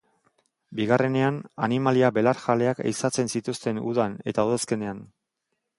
Bigarrenean, 0.79 1.37
animalia 1.67 2.09
belarjaleak 2.17 2.83
ehizatzen 2.93 3.33
zituzten 3.35 3.83
udan 3.93 4.19
eta 4.33 4.49
udazkenean. 4.51 5.07